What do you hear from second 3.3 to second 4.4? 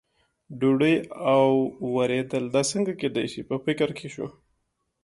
شي، په فکر کې شو.